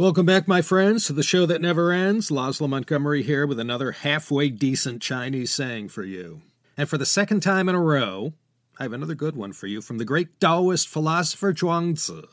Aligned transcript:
Welcome 0.00 0.24
back, 0.24 0.48
my 0.48 0.62
friends, 0.62 1.04
to 1.06 1.12
the 1.12 1.22
show 1.22 1.44
that 1.44 1.60
never 1.60 1.92
ends. 1.92 2.30
Laszlo 2.30 2.66
Montgomery 2.66 3.22
here 3.22 3.46
with 3.46 3.60
another 3.60 3.92
halfway 3.92 4.48
decent 4.48 5.02
Chinese 5.02 5.52
saying 5.52 5.90
for 5.90 6.02
you. 6.02 6.40
And 6.74 6.88
for 6.88 6.96
the 6.96 7.04
second 7.04 7.40
time 7.40 7.68
in 7.68 7.74
a 7.74 7.82
row, 7.82 8.32
I 8.78 8.84
have 8.84 8.94
another 8.94 9.14
good 9.14 9.36
one 9.36 9.52
for 9.52 9.66
you 9.66 9.82
from 9.82 9.98
the 9.98 10.06
great 10.06 10.40
Taoist 10.40 10.88
philosopher 10.88 11.52
Zhuangzi. 11.52 12.24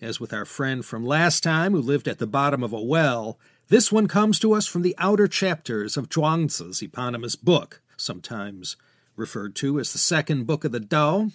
As 0.00 0.18
with 0.18 0.32
our 0.32 0.46
friend 0.46 0.82
from 0.82 1.04
last 1.04 1.42
time 1.42 1.72
who 1.72 1.82
lived 1.82 2.08
at 2.08 2.20
the 2.20 2.26
bottom 2.26 2.62
of 2.62 2.72
a 2.72 2.80
well, 2.80 3.38
this 3.68 3.92
one 3.92 4.08
comes 4.08 4.40
to 4.40 4.54
us 4.54 4.66
from 4.66 4.80
the 4.80 4.94
outer 4.96 5.28
chapters 5.28 5.98
of 5.98 6.08
Zhuangzi's 6.08 6.80
eponymous 6.80 7.36
book, 7.36 7.82
sometimes 7.98 8.78
referred 9.14 9.54
to 9.56 9.78
as 9.78 9.92
the 9.92 9.98
second 9.98 10.46
book 10.46 10.64
of 10.64 10.72
the 10.72 10.80
Tao. 10.80 11.32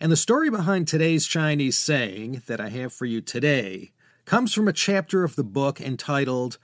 And 0.00 0.10
the 0.10 0.16
story 0.16 0.48
behind 0.48 0.88
today's 0.88 1.26
Chinese 1.26 1.76
saying 1.76 2.40
that 2.46 2.58
I 2.58 2.70
have 2.70 2.94
for 2.94 3.04
you 3.04 3.20
today 3.20 3.90
comes 4.30 4.54
from 4.54 4.68
a 4.68 4.72
chapter 4.72 5.24
of 5.24 5.34
the 5.34 5.42
book 5.42 5.80
entitled 5.80 6.56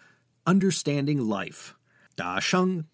Understanding 0.47 1.19
Life. 1.19 1.75
Da 2.15 2.39
Sheng 2.39 2.85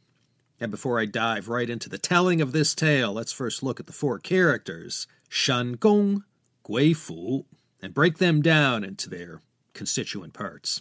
and 0.59 0.71
before 0.71 0.99
I 0.99 1.05
dive 1.05 1.51
right 1.51 1.69
into 1.69 1.91
the 1.91 1.99
telling 1.99 2.41
of 2.41 2.53
this 2.53 2.75
tale, 2.75 3.13
let's 3.13 3.33
first 3.33 3.63
look 3.63 3.81
at 3.81 3.85
the 3.85 3.93
four 3.93 4.19
characters 4.19 5.07
Shen 5.29 5.73
Gong, 5.73 6.25
Gui 6.63 6.95
Fu, 6.95 7.45
and 7.83 7.93
break 7.93 8.17
them 8.17 8.41
down 8.41 8.83
into 8.83 9.11
their 9.11 9.43
constituent 9.75 10.33
parts. 10.33 10.81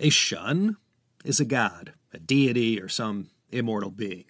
A 0.00 0.08
Shen 0.08 0.78
is 1.22 1.38
a 1.38 1.44
god, 1.44 1.92
a 2.14 2.18
deity, 2.18 2.80
or 2.80 2.88
some 2.88 3.28
immortal 3.52 3.90
being. 3.90 4.24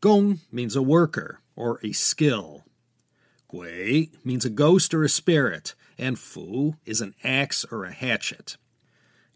Gong 0.00 0.38
means 0.52 0.76
a 0.76 0.82
worker 0.82 1.40
or 1.56 1.80
a 1.82 1.90
skill. 1.90 2.62
Gui 3.48 4.12
means 4.24 4.44
a 4.44 4.50
ghost 4.50 4.94
or 4.94 5.02
a 5.02 5.08
spirit, 5.08 5.74
and 5.98 6.18
Fu 6.18 6.76
is 6.84 7.00
an 7.00 7.14
axe 7.22 7.64
or 7.70 7.84
a 7.84 7.92
hatchet. 7.92 8.56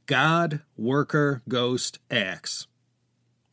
God, 0.07 0.63
worker, 0.77 1.43
ghost, 1.49 1.99
axe 2.11 2.67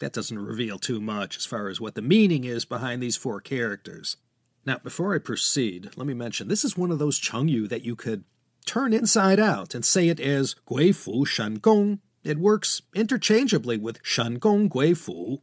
that 0.03 0.13
doesn't 0.13 0.37
reveal 0.37 0.77
too 0.77 0.99
much 0.99 1.37
as 1.37 1.45
far 1.45 1.69
as 1.69 1.79
what 1.79 1.95
the 1.95 2.01
meaning 2.01 2.43
is 2.43 2.65
behind 2.65 3.01
these 3.01 3.15
four 3.15 3.39
characters. 3.39 4.17
Now, 4.65 4.77
before 4.77 5.15
I 5.15 5.19
proceed, 5.19 5.91
let 5.95 6.05
me 6.05 6.13
mention 6.13 6.47
this 6.47 6.65
is 6.65 6.77
one 6.77 6.91
of 6.91 6.99
those 6.99 7.19
Chengyu 7.19 7.69
that 7.69 7.83
you 7.83 7.95
could 7.95 8.23
turn 8.65 8.93
inside 8.93 9.39
out 9.39 9.73
and 9.73 9.85
say 9.85 10.09
it 10.09 10.19
as 10.19 10.55
Gui 10.65 10.91
Fu 10.91 11.25
Shen 11.25 11.55
Gong. 11.55 11.99
It 12.23 12.37
works 12.37 12.81
interchangeably 12.93 13.77
with 13.77 13.99
Shen 14.03 14.35
Gong 14.35 14.67
Gui 14.67 14.93
Fu. 14.93 15.41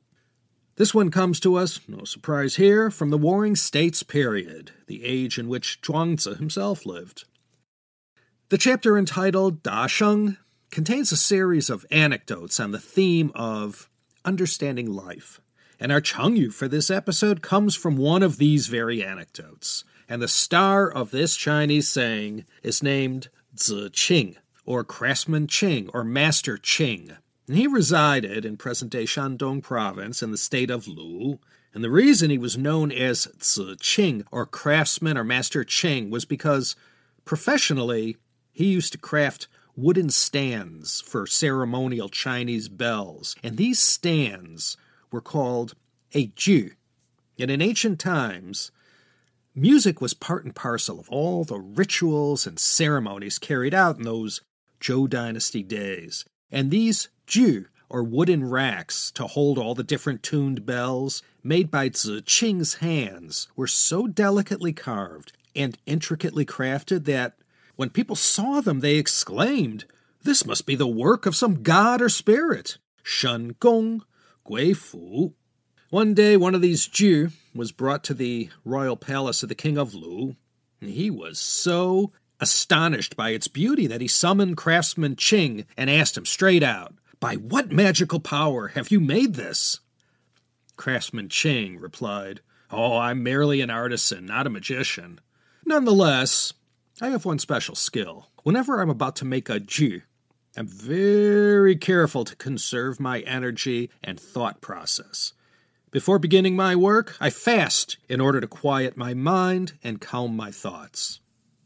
This 0.77 0.95
one 0.95 1.11
comes 1.11 1.41
to 1.41 1.57
us, 1.57 1.81
no 1.89 2.05
surprise 2.05 2.57
here, 2.57 2.91
from 2.91 3.11
the 3.11 3.19
Warring 3.19 3.57
States 3.57 4.03
period, 4.03 4.73
the 4.87 5.05
age 5.05 5.39
in 5.39 5.49
which 5.49 5.81
Zhuangzi 5.83 6.37
himself 6.37 6.87
lived. 6.87 7.25
The 8.51 8.59
chapter 8.59 8.99
entitled 8.99 9.63
Da 9.63 9.87
Sheng 9.87 10.37
contains 10.73 11.13
a 11.13 11.17
series 11.17 11.71
of 11.71 11.87
anecdotes 11.89 12.59
on 12.59 12.73
the 12.73 12.81
theme 12.81 13.31
of 13.33 13.89
understanding 14.25 14.93
life. 14.93 15.41
And 15.79 15.93
our 15.93 16.01
Chengyu 16.01 16.53
for 16.53 16.67
this 16.67 16.91
episode 16.91 17.43
comes 17.43 17.77
from 17.77 17.97
one 17.97 18.25
of 18.25 18.39
these 18.39 18.67
very 18.67 19.05
anecdotes. 19.05 19.85
And 20.09 20.21
the 20.21 20.27
star 20.27 20.91
of 20.91 21.13
this 21.13 21.37
Chinese 21.37 21.89
saying 21.89 22.45
is 22.65 22.83
named 22.83 23.29
Zi 23.57 23.89
Qing, 23.91 24.35
or 24.67 24.83
Craftsman 24.83 25.47
Qing, 25.47 25.89
or 25.95 26.03
Master 26.03 26.57
Qing. 26.57 27.19
And 27.47 27.57
he 27.57 27.69
resided 27.69 28.45
in 28.45 28.57
present 28.57 28.91
day 28.91 29.05
Shandong 29.05 29.63
province 29.63 30.25
in 30.25 30.33
the 30.33 30.37
state 30.37 30.73
of 30.73 30.89
Lu. 30.89 31.39
And 31.73 31.85
the 31.85 31.89
reason 31.89 32.31
he 32.31 32.39
was 32.39 32.59
known 32.59 32.91
as 32.91 33.29
Zi 33.41 33.77
Qing, 33.77 34.25
or 34.33 34.45
Craftsman 34.45 35.17
or 35.17 35.23
Master 35.23 35.65
Qing, 35.65 36.11
was 36.11 36.25
because 36.25 36.75
professionally 37.25 38.17
he 38.53 38.67
used 38.67 38.93
to 38.93 38.99
craft 38.99 39.49
wooden 39.77 40.11
stands 40.11 41.01
for 41.01 41.27
ceremonial 41.27 42.09
Chinese 42.09 42.69
bells, 42.69 43.37
and 43.43 43.57
these 43.57 43.79
stands 43.79 44.77
were 45.11 45.21
called 45.21 45.75
a 46.13 46.27
ju. 46.29 46.71
And 47.39 47.51
in 47.51 47.63
ancient 47.63 47.99
times, 47.99 48.71
music 49.55 50.01
was 50.01 50.15
part 50.15 50.45
and 50.45 50.55
parcel 50.55 51.01
of 51.01 51.09
all 51.09 51.45
the 51.45 51.59
rituals 51.59 52.47
and 52.47 52.59
ceremonies 52.59 53.39
carried 53.39 53.75
out 53.75 53.97
in 53.97 54.03
those 54.03 54.43
Zhou 54.81 55.09
Dynasty 55.09 55.63
days. 55.63 56.25
And 56.51 56.71
these 56.71 57.09
ju, 57.27 57.67
or 57.89 58.03
wooden 58.03 58.49
racks 58.49 59.11
to 59.13 59.27
hold 59.27 59.59
all 59.59 59.75
the 59.75 59.83
different 59.83 60.23
tuned 60.23 60.67
bells, 60.67 61.23
made 61.43 61.71
by 61.71 61.91
Zi 61.91 62.21
Qing's 62.23 62.75
hands, 62.75 63.49
were 63.57 63.67
so 63.67 64.07
delicately 64.07 64.73
carved 64.73 65.33
and 65.57 65.79
intricately 65.87 66.45
crafted 66.45 67.05
that 67.07 67.37
when 67.81 67.89
people 67.89 68.15
saw 68.15 68.61
them, 68.61 68.81
they 68.81 68.97
exclaimed, 68.97 69.87
This 70.23 70.45
must 70.45 70.67
be 70.67 70.75
the 70.75 70.87
work 70.87 71.25
of 71.25 71.35
some 71.35 71.63
god 71.63 72.03
or 72.03 72.11
spirit. 72.11 72.77
Shen 73.03 73.57
Gong, 73.59 74.05
Gui 74.45 74.75
Fu. 74.75 75.33
One 75.89 76.13
day, 76.13 76.37
one 76.37 76.55
of 76.55 76.61
these 76.61 76.87
Ju 76.87 77.31
was 77.55 77.73
brought 77.73 78.05
to 78.05 78.13
the 78.13 78.51
royal 78.67 78.99
palace 78.99 79.43
of 79.43 79.49
the 79.49 79.55
king 79.55 79.79
of 79.79 79.95
Lu. 79.95 80.37
He 80.79 81.11
was 81.11 81.39
so 81.39 82.13
astonished 82.39 83.17
by 83.17 83.31
its 83.31 83.49
beauty 83.49 83.87
that 83.87 84.03
he 84.03 84.09
summoned 84.09 84.59
craftsman 84.59 85.17
Qing 85.17 85.65
and 85.75 85.89
asked 85.89 86.19
him 86.19 86.27
straight 86.27 86.63
out, 86.63 86.93
By 87.19 87.37
what 87.37 87.73
magical 87.73 88.21
power 88.21 88.69
have 88.69 88.91
you 88.91 89.01
made 89.01 89.37
this? 89.37 89.81
Craftsman 90.77 91.31
Qing 91.31 91.81
replied, 91.81 92.43
Oh, 92.71 92.99
I'm 92.99 93.23
merely 93.23 93.63
an 93.63 93.71
artisan, 93.71 94.27
not 94.27 94.47
a 94.47 94.51
magician. 94.51 95.19
Nonetheless, 95.65 96.53
I 97.03 97.09
have 97.09 97.25
one 97.25 97.39
special 97.39 97.75
skill. 97.75 98.29
Whenever 98.43 98.79
I'm 98.79 98.91
about 98.91 99.17
to 99.17 99.25
make 99.25 99.49
a 99.49 99.59
ju, 99.59 100.03
I'm 100.55 100.67
very 100.67 101.75
careful 101.75 102.25
to 102.25 102.37
conserve 102.37 103.01
my 103.01 103.21
energy 103.21 103.89
and 104.05 104.21
thought 104.21 104.61
process. 104.61 105.33
Before 105.91 106.19
beginning 106.19 106.57
my 106.57 106.77
work, 106.77 107.17
I 107.19 107.31
fast 107.31 107.97
in 108.09 108.21
order 108.21 108.39
to 108.39 108.47
quiet 108.47 108.99
my 108.99 109.15
mind 109.15 109.79
and 109.83 110.01
calm 110.01 110.37
my 110.37 110.51
thoughts. 110.51 111.21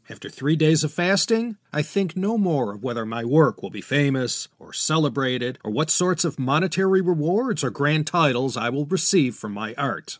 After 0.09 0.29
three 0.29 0.55
days 0.55 0.85
of 0.85 0.93
fasting, 0.93 1.57
I 1.73 1.81
think 1.81 2.15
no 2.15 2.37
more 2.37 2.73
of 2.73 2.83
whether 2.83 3.05
my 3.05 3.25
work 3.25 3.61
will 3.61 3.69
be 3.69 3.81
famous 3.81 4.47
or 4.57 4.71
celebrated 4.71 5.59
or 5.65 5.71
what 5.71 5.89
sorts 5.89 6.23
of 6.23 6.39
monetary 6.39 7.01
rewards 7.01 7.61
or 7.61 7.71
grand 7.71 8.07
titles 8.07 8.55
I 8.55 8.69
will 8.69 8.85
receive 8.85 9.35
from 9.35 9.51
my 9.51 9.73
art. 9.73 10.19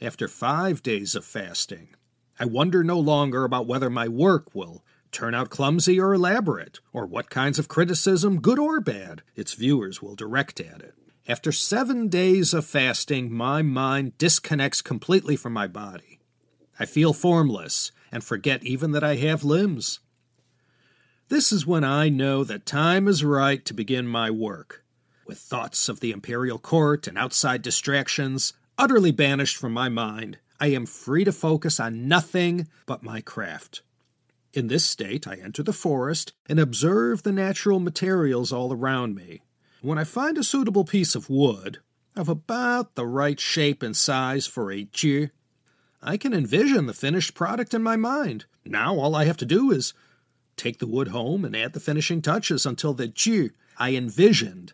After 0.00 0.26
five 0.26 0.82
days 0.82 1.14
of 1.14 1.24
fasting, 1.24 1.90
I 2.38 2.44
wonder 2.44 2.84
no 2.84 2.98
longer 2.98 3.44
about 3.44 3.66
whether 3.66 3.90
my 3.90 4.08
work 4.08 4.54
will 4.54 4.84
turn 5.12 5.34
out 5.34 5.48
clumsy 5.48 5.98
or 5.98 6.12
elaborate, 6.12 6.80
or 6.92 7.06
what 7.06 7.30
kinds 7.30 7.58
of 7.58 7.68
criticism, 7.68 8.40
good 8.40 8.58
or 8.58 8.80
bad, 8.80 9.22
its 9.34 9.54
viewers 9.54 10.02
will 10.02 10.14
direct 10.14 10.60
at 10.60 10.82
it. 10.82 10.94
After 11.26 11.50
seven 11.50 12.08
days 12.08 12.52
of 12.52 12.66
fasting, 12.66 13.32
my 13.32 13.62
mind 13.62 14.18
disconnects 14.18 14.82
completely 14.82 15.34
from 15.34 15.54
my 15.54 15.66
body. 15.66 16.20
I 16.78 16.84
feel 16.84 17.12
formless 17.12 17.92
and 18.12 18.22
forget 18.22 18.62
even 18.62 18.92
that 18.92 19.02
I 19.02 19.16
have 19.16 19.42
limbs. 19.42 20.00
This 21.28 21.50
is 21.50 21.66
when 21.66 21.82
I 21.82 22.08
know 22.08 22.44
that 22.44 22.66
time 22.66 23.08
is 23.08 23.24
right 23.24 23.64
to 23.64 23.74
begin 23.74 24.06
my 24.06 24.30
work. 24.30 24.84
With 25.26 25.38
thoughts 25.38 25.88
of 25.88 26.00
the 26.00 26.12
imperial 26.12 26.58
court 26.58 27.08
and 27.08 27.18
outside 27.18 27.62
distractions 27.62 28.52
utterly 28.78 29.10
banished 29.10 29.56
from 29.56 29.72
my 29.72 29.88
mind, 29.88 30.38
I 30.60 30.68
am 30.68 30.86
free 30.86 31.24
to 31.24 31.32
focus 31.32 31.78
on 31.78 32.08
nothing 32.08 32.68
but 32.86 33.02
my 33.02 33.20
craft. 33.20 33.82
In 34.52 34.68
this 34.68 34.84
state, 34.84 35.26
I 35.26 35.34
enter 35.34 35.62
the 35.62 35.72
forest 35.72 36.32
and 36.48 36.58
observe 36.58 37.22
the 37.22 37.32
natural 37.32 37.78
materials 37.78 38.52
all 38.52 38.72
around 38.72 39.14
me. 39.14 39.42
When 39.82 39.98
I 39.98 40.04
find 40.04 40.38
a 40.38 40.44
suitable 40.44 40.84
piece 40.84 41.14
of 41.14 41.28
wood, 41.28 41.78
of 42.16 42.28
about 42.30 42.94
the 42.94 43.06
right 43.06 43.38
shape 43.38 43.82
and 43.82 43.94
size 43.94 44.46
for 44.46 44.72
a 44.72 44.84
ju, 44.84 45.28
I 46.02 46.16
can 46.16 46.32
envision 46.32 46.86
the 46.86 46.94
finished 46.94 47.34
product 47.34 47.74
in 47.74 47.82
my 47.82 47.96
mind. 47.96 48.46
Now 48.64 48.96
all 48.96 49.14
I 49.14 49.24
have 49.26 49.36
to 49.38 49.44
do 49.44 49.70
is 49.70 49.92
take 50.56 50.78
the 50.78 50.86
wood 50.86 51.08
home 51.08 51.44
and 51.44 51.54
add 51.54 51.74
the 51.74 51.80
finishing 51.80 52.22
touches 52.22 52.64
until 52.64 52.94
the 52.94 53.08
ju 53.08 53.50
I 53.78 53.94
envisioned 53.94 54.72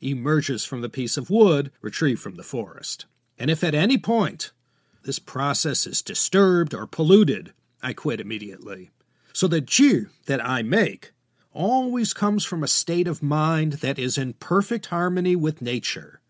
emerges 0.00 0.64
from 0.64 0.80
the 0.80 0.88
piece 0.88 1.18
of 1.18 1.28
wood 1.28 1.70
retrieved 1.82 2.22
from 2.22 2.36
the 2.36 2.42
forest. 2.42 3.04
And 3.38 3.50
if 3.50 3.62
at 3.62 3.74
any 3.74 3.98
point 3.98 4.52
this 5.02 5.18
process 5.18 5.86
is 5.86 6.02
disturbed 6.02 6.74
or 6.74 6.86
polluted, 6.86 7.52
I 7.82 7.92
quit 7.92 8.20
immediately. 8.20 8.90
So 9.32 9.48
the 9.48 9.60
ju 9.60 10.08
that 10.26 10.44
I 10.44 10.62
make 10.62 11.12
always 11.52 12.12
comes 12.12 12.44
from 12.44 12.62
a 12.62 12.68
state 12.68 13.08
of 13.08 13.22
mind 13.22 13.74
that 13.74 13.98
is 13.98 14.18
in 14.18 14.34
perfect 14.34 14.86
harmony 14.86 15.34
with 15.34 15.62
nature. 15.62 16.20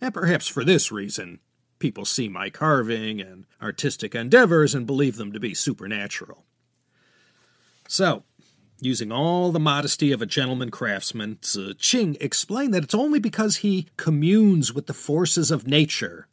And 0.00 0.14
perhaps 0.14 0.46
for 0.46 0.64
this 0.64 0.92
reason, 0.92 1.40
people 1.78 2.04
see 2.04 2.28
my 2.28 2.50
carving 2.50 3.20
and 3.20 3.46
artistic 3.60 4.14
endeavors 4.14 4.74
and 4.74 4.86
believe 4.86 5.16
them 5.16 5.32
to 5.32 5.40
be 5.40 5.54
supernatural. 5.54 6.44
So, 7.88 8.22
using 8.80 9.10
all 9.10 9.50
the 9.50 9.58
modesty 9.58 10.12
of 10.12 10.22
a 10.22 10.26
gentleman 10.26 10.70
craftsman, 10.70 11.38
Qing 11.40 12.16
explained 12.20 12.74
that 12.74 12.84
it's 12.84 12.94
only 12.94 13.18
because 13.18 13.56
he 13.56 13.88
communes 13.96 14.72
with 14.72 14.86
the 14.86 14.94
forces 14.94 15.50
of 15.50 15.66
nature 15.66 16.27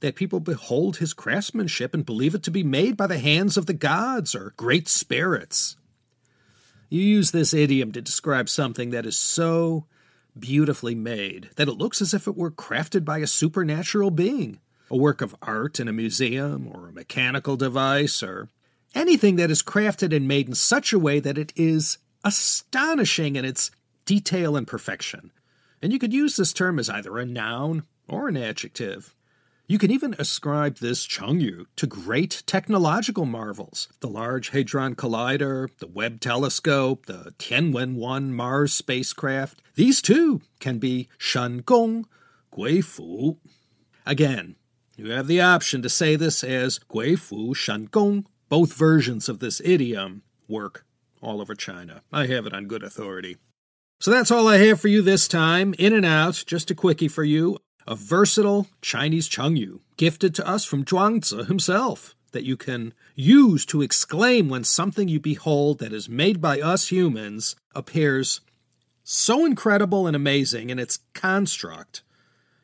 that 0.00 0.14
people 0.14 0.40
behold 0.40 0.98
his 0.98 1.14
craftsmanship 1.14 1.94
and 1.94 2.04
believe 2.04 2.34
it 2.34 2.42
to 2.44 2.50
be 2.50 2.62
made 2.62 2.96
by 2.96 3.06
the 3.06 3.18
hands 3.18 3.56
of 3.56 3.66
the 3.66 3.74
gods 3.74 4.34
or 4.34 4.54
great 4.56 4.88
spirits. 4.88 5.76
You 6.88 7.00
use 7.00 7.30
this 7.30 7.52
idiom 7.52 7.92
to 7.92 8.00
describe 8.00 8.48
something 8.48 8.90
that 8.90 9.06
is 9.06 9.18
so 9.18 9.86
beautifully 10.38 10.94
made 10.94 11.50
that 11.56 11.68
it 11.68 11.78
looks 11.78 12.00
as 12.00 12.14
if 12.14 12.26
it 12.26 12.36
were 12.36 12.50
crafted 12.50 13.04
by 13.04 13.18
a 13.18 13.26
supernatural 13.26 14.10
being. 14.10 14.60
A 14.90 14.96
work 14.96 15.20
of 15.20 15.34
art 15.42 15.80
in 15.80 15.88
a 15.88 15.92
museum, 15.92 16.70
or 16.72 16.88
a 16.88 16.92
mechanical 16.92 17.56
device, 17.56 18.22
or 18.22 18.50
anything 18.94 19.34
that 19.36 19.50
is 19.50 19.62
crafted 19.62 20.14
and 20.14 20.28
made 20.28 20.46
in 20.46 20.54
such 20.54 20.92
a 20.92 20.98
way 20.98 21.18
that 21.18 21.38
it 21.38 21.52
is 21.56 21.98
astonishing 22.22 23.34
in 23.34 23.44
its 23.44 23.72
detail 24.04 24.56
and 24.56 24.66
perfection. 24.66 25.32
And 25.82 25.92
you 25.92 25.98
could 25.98 26.12
use 26.12 26.36
this 26.36 26.52
term 26.52 26.78
as 26.78 26.88
either 26.88 27.18
a 27.18 27.26
noun 27.26 27.82
or 28.08 28.28
an 28.28 28.36
adjective. 28.36 29.15
You 29.68 29.78
can 29.78 29.90
even 29.90 30.14
ascribe 30.16 30.76
this 30.76 31.04
Chengyu 31.04 31.66
to 31.74 31.88
great 31.88 32.44
technological 32.46 33.26
marvels 33.26 33.88
the 33.98 34.06
Large 34.06 34.50
Hadron 34.50 34.94
Collider, 34.94 35.76
the 35.78 35.88
Webb 35.88 36.20
Telescope, 36.20 37.06
the 37.06 37.34
Tianwen 37.40 37.96
1 37.96 38.32
Mars 38.32 38.72
spacecraft. 38.72 39.60
These 39.74 40.00
too 40.00 40.40
can 40.60 40.78
be 40.78 41.08
Shen 41.18 41.58
Gong, 41.58 42.06
Gui 42.52 42.80
Fu. 42.80 43.38
Again, 44.06 44.54
you 44.96 45.10
have 45.10 45.26
the 45.26 45.40
option 45.40 45.82
to 45.82 45.88
say 45.88 46.14
this 46.14 46.44
as 46.44 46.78
Gui 46.78 47.16
Fu 47.16 47.52
Shen 47.52 47.86
Gong. 47.86 48.28
Both 48.48 48.72
versions 48.72 49.28
of 49.28 49.40
this 49.40 49.60
idiom 49.64 50.22
work 50.46 50.86
all 51.20 51.40
over 51.40 51.56
China. 51.56 52.02
I 52.12 52.28
have 52.28 52.46
it 52.46 52.54
on 52.54 52.68
good 52.68 52.84
authority. 52.84 53.38
So 53.98 54.12
that's 54.12 54.30
all 54.30 54.46
I 54.46 54.58
have 54.58 54.80
for 54.80 54.86
you 54.86 55.02
this 55.02 55.26
time. 55.26 55.74
In 55.76 55.92
and 55.92 56.06
out, 56.06 56.44
just 56.46 56.70
a 56.70 56.74
quickie 56.76 57.08
for 57.08 57.24
you 57.24 57.58
a 57.86 57.94
versatile 57.94 58.66
Chinese 58.82 59.28
Chengyu 59.28 59.80
gifted 59.96 60.34
to 60.34 60.46
us 60.46 60.64
from 60.64 60.84
Zhuangzi 60.84 61.46
himself 61.46 62.14
that 62.32 62.44
you 62.44 62.56
can 62.56 62.92
use 63.14 63.64
to 63.66 63.82
exclaim 63.82 64.48
when 64.48 64.64
something 64.64 65.08
you 65.08 65.20
behold 65.20 65.78
that 65.78 65.92
is 65.92 66.08
made 66.08 66.40
by 66.40 66.60
us 66.60 66.88
humans 66.88 67.56
appears 67.74 68.40
so 69.02 69.46
incredible 69.46 70.06
and 70.06 70.16
amazing 70.16 70.68
in 70.68 70.78
its 70.78 70.98
construct, 71.14 72.02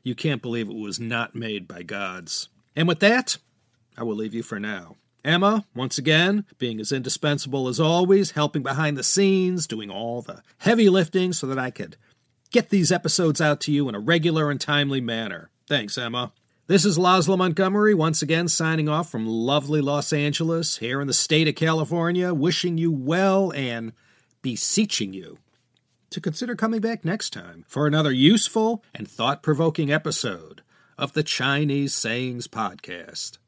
you 0.03 0.15
can't 0.15 0.43
believe 0.43 0.69
it 0.69 0.75
was 0.75 0.99
not 0.99 1.35
made 1.35 1.69
by 1.69 1.83
gods. 1.83 2.49
And 2.75 2.89
with 2.89 3.01
that, 3.01 3.39
I 3.97 4.03
will 4.03 4.17
leave 4.17 4.35
you 4.35 4.43
for 4.43 4.59
now. 4.59 4.97
Emma, 5.25 5.65
once 5.75 5.99
again, 5.99 6.45
being 6.59 6.81
as 6.81 6.91
indispensable 6.91 7.69
as 7.69 7.79
always, 7.79 8.33
helping 8.33 8.63
behind 8.63 8.97
the 8.97 9.05
scenes, 9.05 9.69
doing 9.69 9.89
all 9.89 10.21
the 10.21 10.43
heavy 10.59 10.89
lifting 10.89 11.33
so 11.33 11.47
that 11.47 11.59
I 11.59 11.71
could 11.71 11.97
get 12.53 12.69
these 12.69 12.93
episodes 12.93 13.41
out 13.41 13.61
to 13.63 13.73
you 13.73 13.89
in 13.89 13.95
a 13.95 14.01
regular 14.01 14.51
and 14.51 14.61
timely 14.61 15.01
manner. 15.01 15.51
Thanks, 15.67 15.99
Emma. 15.99 16.33
This 16.69 16.85
is 16.85 16.97
Laszlo 16.97 17.37
Montgomery, 17.37 17.95
once 17.95 18.23
again 18.23 18.47
signing 18.47 18.89
off 18.89 19.11
from 19.11 19.27
lovely 19.27 19.81
Los 19.81 20.13
Angeles, 20.13 20.77
here 20.77 21.01
in 21.01 21.07
the 21.07 21.13
state 21.13 21.49
of 21.49 21.57
California, 21.57 22.33
wishing 22.33 22.79
you 22.79 22.93
well 22.93 23.53
and 23.53 23.93
beseeching 24.43 25.13
you 25.13 25.39
to 26.11 26.21
consider 26.21 26.55
coming 26.55 26.81
back 26.81 27.05
next 27.05 27.31
time 27.31 27.65
for 27.67 27.87
another 27.87 28.13
useful 28.13 28.85
and 28.95 29.09
thought 29.09 29.43
provoking 29.43 29.93
episode 29.93 30.63
of 30.97 31.15
the 31.15 31.23
Chinese 31.23 31.95
Sayings 31.95 32.47
Podcast. 32.47 33.39